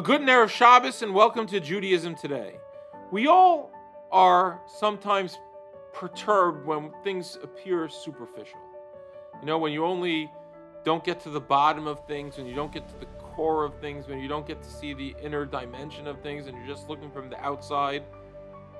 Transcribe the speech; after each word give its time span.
good 0.00 0.22
Erev 0.22 0.48
Shabbos 0.48 1.02
and 1.02 1.14
welcome 1.14 1.46
to 1.46 1.60
Judaism 1.60 2.14
Today. 2.14 2.56
We 3.10 3.26
all 3.26 3.70
are 4.10 4.60
sometimes 4.66 5.38
perturbed 5.92 6.66
when 6.66 6.90
things 7.04 7.38
appear 7.42 7.88
superficial. 7.90 8.58
You 9.40 9.46
know, 9.46 9.58
when 9.58 9.70
you 9.70 9.84
only 9.84 10.30
don't 10.82 11.04
get 11.04 11.20
to 11.20 11.30
the 11.30 11.40
bottom 11.40 11.86
of 11.86 12.06
things, 12.06 12.38
when 12.38 12.46
you 12.46 12.54
don't 12.54 12.72
get 12.72 12.88
to 12.88 12.98
the 12.98 13.06
core 13.06 13.64
of 13.64 13.78
things, 13.80 14.08
when 14.08 14.18
you 14.18 14.28
don't 14.28 14.46
get 14.46 14.62
to 14.62 14.70
see 14.70 14.94
the 14.94 15.14
inner 15.22 15.44
dimension 15.44 16.06
of 16.06 16.22
things, 16.22 16.46
and 16.46 16.56
you're 16.56 16.74
just 16.74 16.88
looking 16.88 17.10
from 17.10 17.28
the 17.28 17.38
outside. 17.40 18.02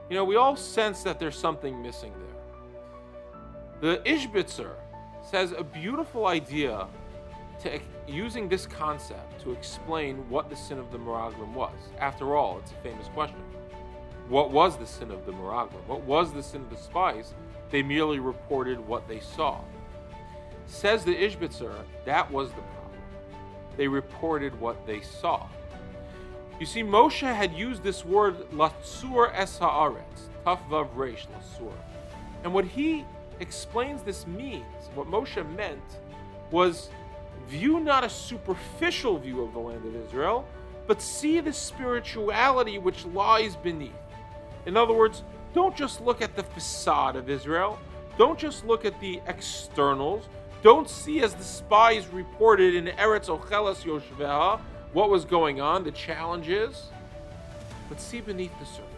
You 0.08 0.16
know, 0.16 0.24
we 0.24 0.36
all 0.36 0.56
sense 0.56 1.02
that 1.02 1.20
there's 1.20 1.38
something 1.38 1.82
missing 1.82 2.14
there. 3.80 3.96
The 3.96 4.10
Ishbitzer 4.10 4.76
says 5.30 5.52
a 5.52 5.62
beautiful 5.62 6.26
idea 6.26 6.88
to 7.62 7.80
using 8.06 8.48
this 8.48 8.66
concept 8.66 9.40
to 9.42 9.52
explain 9.52 10.28
what 10.28 10.50
the 10.50 10.56
sin 10.56 10.78
of 10.78 10.90
the 10.90 10.98
Meraglim 10.98 11.52
was. 11.52 11.74
After 11.98 12.36
all, 12.36 12.58
it's 12.58 12.72
a 12.72 12.82
famous 12.82 13.08
question. 13.08 13.38
What 14.28 14.50
was 14.50 14.76
the 14.76 14.86
sin 14.86 15.10
of 15.10 15.26
the 15.26 15.32
Meraglim? 15.32 15.86
What 15.86 16.02
was 16.02 16.32
the 16.32 16.42
sin 16.42 16.62
of 16.62 16.70
the 16.70 16.76
spies? 16.76 17.34
They 17.70 17.82
merely 17.82 18.18
reported 18.18 18.86
what 18.86 19.08
they 19.08 19.20
saw. 19.20 19.60
Says 20.66 21.04
the 21.04 21.14
Ishbitzer, 21.14 21.74
that 22.04 22.30
was 22.30 22.48
the 22.50 22.62
problem. 22.62 23.00
They 23.76 23.88
reported 23.88 24.58
what 24.60 24.86
they 24.86 25.00
saw. 25.00 25.46
You 26.60 26.66
see, 26.66 26.82
Moshe 26.82 27.34
had 27.34 27.52
used 27.52 27.82
this 27.82 28.04
word 28.04 28.36
latsur 28.52 29.32
es 29.34 29.58
haaretz, 29.58 30.28
taf 30.46 30.60
vav 30.68 30.94
reish 30.94 31.26
latsur. 31.28 31.72
And 32.44 32.52
what 32.54 32.64
he 32.64 33.04
explains 33.40 34.02
this 34.02 34.26
means, 34.26 34.64
what 34.94 35.08
Moshe 35.08 35.44
meant, 35.56 35.80
was 36.50 36.90
view 37.48 37.80
not 37.80 38.04
a 38.04 38.08
superficial 38.08 39.18
view 39.18 39.42
of 39.42 39.52
the 39.52 39.58
land 39.58 39.84
of 39.84 39.94
Israel, 40.06 40.46
but 40.86 41.00
see 41.00 41.40
the 41.40 41.52
spirituality 41.52 42.78
which 42.78 43.04
lies 43.06 43.56
beneath. 43.56 43.92
In 44.66 44.76
other 44.76 44.92
words, 44.92 45.22
don't 45.54 45.76
just 45.76 46.00
look 46.00 46.22
at 46.22 46.34
the 46.36 46.42
facade 46.42 47.16
of 47.16 47.28
Israel, 47.28 47.78
don't 48.18 48.38
just 48.38 48.64
look 48.64 48.84
at 48.84 48.98
the 49.00 49.20
externals, 49.26 50.28
don't 50.62 50.88
see 50.88 51.22
as 51.22 51.34
the 51.34 51.44
spies 51.44 52.06
reported 52.08 52.74
in 52.74 52.86
Eretz 52.96 53.26
Ochelas 53.26 53.82
Yoshveha 53.82 54.60
what 54.92 55.10
was 55.10 55.24
going 55.24 55.60
on, 55.60 55.82
the 55.82 55.90
challenges, 55.90 56.88
but 57.88 58.00
see 58.00 58.20
beneath 58.20 58.56
the 58.58 58.66
surface. 58.66 58.88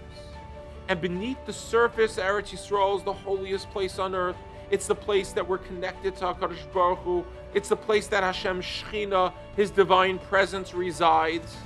And 0.88 1.00
beneath 1.00 1.38
the 1.46 1.52
surface, 1.52 2.16
Eretz 2.16 2.50
Yisrael 2.50 2.98
is 2.98 3.02
the 3.04 3.12
holiest 3.12 3.70
place 3.70 3.98
on 3.98 4.14
earth. 4.14 4.36
It's 4.75 4.89
the 4.89 4.94
place 4.97 5.30
that 5.34 5.48
we're 5.48 5.58
connected 5.58 6.17
to 6.17 6.25
HaKadosh 6.25 6.72
Baruch 6.72 6.98
Hu. 7.05 7.25
It's 7.55 7.69
the 7.69 7.77
place 7.77 8.08
that 8.08 8.25
Hashem 8.25 8.61
Shechina, 8.61 9.33
His 9.55 9.70
divine 9.70 10.19
presence, 10.19 10.75
resides. 10.75 11.56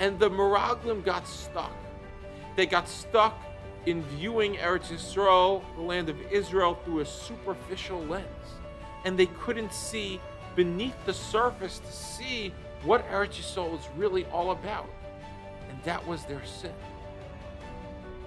And 0.00 0.18
the 0.18 0.28
Meraglim 0.28 1.04
got 1.04 1.24
stuck. 1.28 1.70
They 2.56 2.66
got 2.66 2.88
stuck 2.88 3.40
in 3.86 4.02
viewing 4.16 4.54
Eretz 4.54 4.88
Yisrael, 4.88 5.62
the 5.76 5.82
land 5.82 6.08
of 6.08 6.20
Israel, 6.32 6.80
through 6.84 6.98
a 6.98 7.06
superficial 7.06 8.00
lens. 8.06 8.26
And 9.04 9.16
they 9.16 9.26
couldn't 9.26 9.72
see 9.72 10.20
beneath 10.56 10.96
the 11.06 11.14
surface 11.14 11.78
to 11.78 11.92
see 11.92 12.52
what 12.82 13.08
Eretz 13.08 13.40
Yisrael 13.40 13.70
was 13.70 13.88
really 13.96 14.24
all 14.32 14.50
about. 14.50 14.90
And 15.70 15.80
that 15.84 16.04
was 16.08 16.24
their 16.24 16.44
sin. 16.44 16.74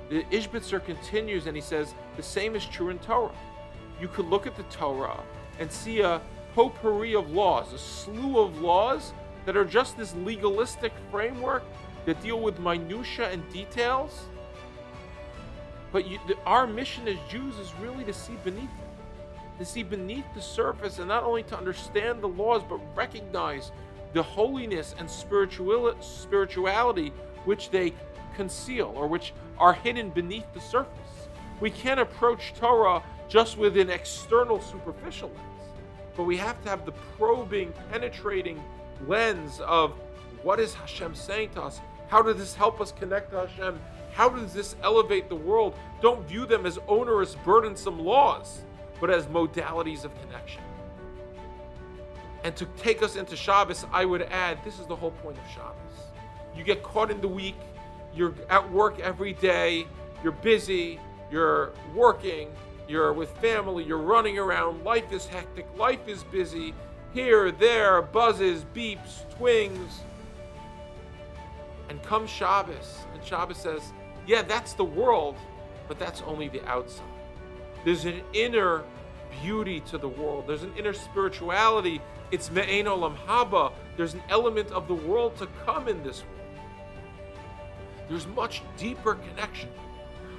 The 0.09 0.23
Ishbitzer 0.25 0.85
continues 0.85 1.47
and 1.47 1.55
he 1.55 1.61
says, 1.61 1.93
the 2.15 2.23
same 2.23 2.55
is 2.55 2.65
true 2.65 2.89
in 2.89 2.99
Torah. 2.99 3.31
You 3.99 4.07
could 4.07 4.25
look 4.25 4.45
at 4.45 4.55
the 4.55 4.63
Torah 4.63 5.23
and 5.59 5.71
see 5.71 6.01
a 6.01 6.21
potpourri 6.53 7.15
of 7.15 7.31
laws, 7.31 7.73
a 7.73 7.77
slew 7.77 8.39
of 8.39 8.61
laws 8.61 9.13
that 9.45 9.57
are 9.57 9.65
just 9.65 9.97
this 9.97 10.13
legalistic 10.15 10.91
framework 11.11 11.63
that 12.05 12.21
deal 12.21 12.39
with 12.39 12.59
minutia 12.59 13.29
and 13.29 13.47
details. 13.51 14.25
But 15.91 16.07
you, 16.07 16.19
the, 16.27 16.37
our 16.45 16.67
mission 16.67 17.07
as 17.07 17.17
Jews 17.29 17.57
is 17.57 17.73
really 17.81 18.03
to 18.03 18.13
see 18.13 18.33
beneath 18.43 18.63
it, 18.63 19.59
to 19.59 19.65
see 19.65 19.83
beneath 19.83 20.25
the 20.35 20.41
surface, 20.41 20.99
and 20.99 21.07
not 21.07 21.23
only 21.23 21.43
to 21.43 21.57
understand 21.57 22.21
the 22.21 22.27
laws, 22.27 22.61
but 22.67 22.79
recognize 22.95 23.71
the 24.13 24.21
holiness 24.21 24.93
and 24.97 25.09
spirituality 25.09 27.13
which 27.45 27.69
they 27.69 27.93
conceal 28.35 28.93
or 28.95 29.07
which 29.07 29.33
are 29.57 29.73
hidden 29.73 30.09
beneath 30.09 30.51
the 30.53 30.61
surface. 30.61 31.29
We 31.59 31.69
can't 31.69 31.99
approach 31.99 32.53
Torah 32.53 33.01
just 33.27 33.57
with 33.57 33.77
an 33.77 33.89
external, 33.89 34.61
superficial 34.61 35.29
lens, 35.29 35.69
but 36.15 36.23
we 36.23 36.37
have 36.37 36.61
to 36.63 36.69
have 36.69 36.85
the 36.85 36.91
probing, 37.17 37.73
penetrating 37.91 38.61
lens 39.07 39.59
of 39.61 39.93
what 40.43 40.59
is 40.59 40.73
Hashem 40.73 41.15
saying 41.15 41.51
to 41.55 41.63
us? 41.63 41.81
How 42.07 42.21
does 42.21 42.37
this 42.37 42.53
help 42.53 42.79
us 42.79 42.91
connect 42.91 43.31
to 43.31 43.47
Hashem? 43.47 43.79
How 44.13 44.29
does 44.29 44.53
this 44.53 44.75
elevate 44.83 45.27
the 45.27 45.35
world? 45.35 45.75
Don't 46.01 46.27
view 46.27 46.45
them 46.45 46.65
as 46.65 46.77
onerous, 46.87 47.35
burdensome 47.43 47.99
laws, 47.99 48.61
but 49.01 49.09
as 49.09 49.25
modalities 49.25 50.05
of 50.05 50.11
connection. 50.21 50.61
And 52.43 52.55
to 52.57 52.65
take 52.77 53.01
us 53.01 53.15
into 53.15 53.35
Shabbos, 53.35 53.85
I 53.91 54.05
would 54.05 54.21
add 54.21 54.63
this 54.63 54.79
is 54.79 54.85
the 54.85 54.95
whole 54.95 55.11
point 55.11 55.37
of 55.37 55.43
Shabbos. 55.49 55.75
You 56.55 56.63
get 56.63 56.83
caught 56.83 57.09
in 57.09 57.19
the 57.19 57.27
week, 57.27 57.57
you're 58.15 58.33
at 58.49 58.69
work 58.71 58.99
every 58.99 59.33
day, 59.33 59.85
you're 60.23 60.31
busy, 60.31 60.99
you're 61.31 61.73
working, 61.93 62.49
you're 62.87 63.13
with 63.13 63.29
family, 63.37 63.83
you're 63.83 63.97
running 63.97 64.37
around, 64.37 64.83
life 64.83 65.11
is 65.11 65.25
hectic, 65.25 65.67
life 65.77 66.07
is 66.07 66.23
busy, 66.25 66.73
here, 67.13 67.51
there, 67.51 68.01
buzzes, 68.01 68.65
beeps, 68.75 69.29
twings. 69.37 70.01
And 71.89 72.01
come 72.03 72.25
Shabbos, 72.27 72.99
and 73.13 73.23
Shabbos 73.23 73.57
says, 73.57 73.93
yeah, 74.27 74.41
that's 74.41 74.73
the 74.73 74.83
world, 74.83 75.35
but 75.87 75.99
that's 75.99 76.21
only 76.23 76.47
the 76.47 76.65
outside. 76.67 77.05
There's 77.83 78.05
an 78.05 78.21
inner 78.33 78.83
beauty 79.41 79.79
to 79.81 79.97
the 79.97 80.07
world. 80.07 80.45
There's 80.47 80.63
an 80.63 80.73
inner 80.77 80.93
spirituality. 80.93 82.01
It's 82.31 82.49
me'en 82.49 82.85
olam 82.85 83.15
haba. 83.27 83.71
There's 83.97 84.13
an 84.13 84.23
element 84.29 84.71
of 84.71 84.87
the 84.87 84.95
world 84.95 85.37
to 85.37 85.47
come 85.65 85.87
in 85.87 86.03
this 86.03 86.23
world. 86.23 86.44
There's 88.09 88.27
much 88.27 88.61
deeper 88.77 89.15
connection. 89.15 89.69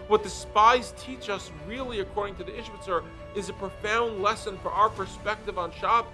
What 0.09 0.23
the 0.23 0.31
spies 0.31 0.95
teach 0.97 1.29
us, 1.29 1.51
really, 1.67 2.01
according 2.01 2.37
to 2.37 2.45
the 2.45 2.53
Ishbitzer, 2.53 3.03
is 3.35 3.49
a 3.49 3.53
profound 3.55 4.23
lesson 4.23 4.57
for 4.63 4.71
our 4.71 4.89
perspective 4.89 5.59
on 5.59 5.73
Shabbos. 5.73 6.13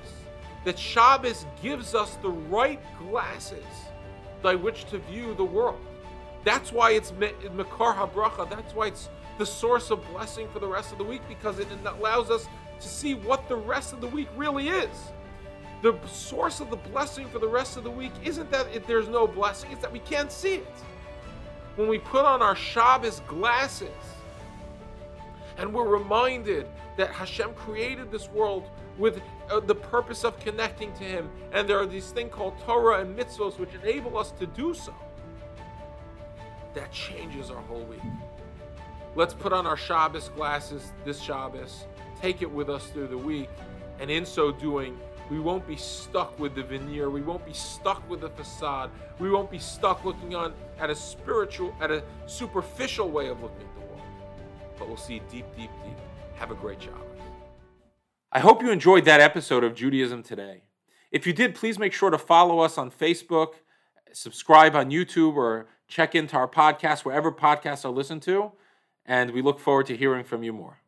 That 0.64 0.78
Shabbos 0.78 1.44
gives 1.62 1.94
us 1.94 2.16
the 2.16 2.30
right 2.30 2.80
glasses 2.98 3.64
by 4.40 4.54
which 4.54 4.86
to 4.86 4.98
view 4.98 5.34
the 5.34 5.44
world. 5.44 5.80
That's 6.44 6.72
why 6.72 6.92
it's 6.92 7.12
Mekor 7.12 7.94
HaBracha. 7.94 8.48
That's 8.48 8.74
why 8.74 8.88
it's 8.88 9.08
the 9.38 9.46
source 9.46 9.90
of 9.90 10.06
blessing 10.10 10.48
for 10.52 10.58
the 10.58 10.66
rest 10.66 10.92
of 10.92 10.98
the 10.98 11.04
week 11.04 11.22
because 11.28 11.58
it 11.58 11.68
allows 11.84 12.30
us 12.30 12.48
to 12.80 12.88
see 12.88 13.14
what 13.14 13.48
the 13.48 13.56
rest 13.56 13.92
of 13.92 14.00
the 14.00 14.06
week 14.08 14.28
really 14.36 14.68
is. 14.68 15.12
The 15.82 15.98
source 16.06 16.60
of 16.60 16.70
the 16.70 16.76
blessing 16.76 17.28
for 17.28 17.38
the 17.38 17.48
rest 17.48 17.76
of 17.76 17.84
the 17.84 17.90
week 17.90 18.12
isn't 18.24 18.50
that 18.52 18.86
there's 18.86 19.08
no 19.08 19.26
blessing, 19.26 19.70
it's 19.72 19.82
that 19.82 19.92
we 19.92 19.98
can't 19.98 20.30
see 20.32 20.54
it 20.54 20.74
when 21.76 21.88
we 21.88 21.98
put 21.98 22.24
on 22.24 22.42
our 22.42 22.56
Shabbos 22.56 23.20
glasses 23.26 23.88
and 25.58 25.72
we're 25.72 25.88
reminded 25.88 26.66
that 26.96 27.10
Hashem 27.10 27.54
created 27.54 28.10
this 28.10 28.28
world 28.30 28.68
with 28.98 29.20
uh, 29.50 29.60
the 29.60 29.74
purpose 29.74 30.24
of 30.24 30.38
connecting 30.40 30.92
to 30.94 31.04
Him, 31.04 31.30
and 31.52 31.68
there 31.68 31.78
are 31.78 31.86
these 31.86 32.10
things 32.10 32.32
called 32.32 32.58
Torah 32.60 33.00
and 33.00 33.18
mitzvos 33.18 33.58
which 33.58 33.70
enable 33.82 34.18
us 34.18 34.32
to 34.32 34.46
do 34.46 34.74
so, 34.74 34.94
that 36.74 36.92
changes 36.92 37.50
our 37.50 37.60
whole 37.62 37.84
week. 37.84 38.00
Let's 39.14 39.34
put 39.34 39.52
on 39.52 39.66
our 39.66 39.76
Shabbos 39.76 40.28
glasses 40.30 40.92
this 41.04 41.20
Shabbos, 41.20 41.86
take 42.20 42.42
it 42.42 42.50
with 42.50 42.68
us 42.70 42.86
through 42.86 43.08
the 43.08 43.18
week, 43.18 43.50
and 43.98 44.10
in 44.10 44.24
so 44.24 44.52
doing, 44.52 44.98
we 45.32 45.40
won't 45.40 45.66
be 45.66 45.76
stuck 45.76 46.38
with 46.38 46.54
the 46.54 46.62
veneer. 46.62 47.08
We 47.08 47.22
won't 47.22 47.46
be 47.46 47.54
stuck 47.54 48.06
with 48.10 48.20
the 48.20 48.28
facade. 48.28 48.90
We 49.18 49.30
won't 49.30 49.50
be 49.50 49.58
stuck 49.58 50.04
looking 50.04 50.34
on 50.34 50.52
at 50.78 50.90
a 50.90 50.94
spiritual, 50.94 51.74
at 51.80 51.90
a 51.90 52.02
superficial 52.26 53.10
way 53.10 53.28
of 53.28 53.40
looking 53.40 53.62
at 53.62 53.74
the 53.74 53.80
world. 53.80 54.02
But 54.78 54.88
we'll 54.88 54.98
see 54.98 55.22
deep, 55.30 55.46
deep, 55.56 55.70
deep. 55.84 55.96
Have 56.34 56.50
a 56.50 56.54
great 56.54 56.80
job. 56.80 57.00
I 58.30 58.40
hope 58.40 58.60
you 58.60 58.70
enjoyed 58.70 59.06
that 59.06 59.22
episode 59.22 59.64
of 59.64 59.74
Judaism 59.74 60.22
Today. 60.22 60.64
If 61.10 61.26
you 61.26 61.32
did, 61.32 61.54
please 61.54 61.78
make 61.78 61.94
sure 61.94 62.10
to 62.10 62.18
follow 62.18 62.58
us 62.58 62.76
on 62.76 62.90
Facebook, 62.90 63.54
subscribe 64.12 64.76
on 64.76 64.90
YouTube, 64.90 65.36
or 65.36 65.66
check 65.88 66.14
into 66.14 66.36
our 66.36 66.48
podcast 66.48 67.06
wherever 67.06 67.32
podcasts 67.32 67.86
are 67.86 67.90
listened 67.90 68.20
to. 68.24 68.52
And 69.06 69.30
we 69.30 69.40
look 69.40 69.58
forward 69.58 69.86
to 69.86 69.96
hearing 69.96 70.24
from 70.24 70.42
you 70.42 70.52
more. 70.52 70.81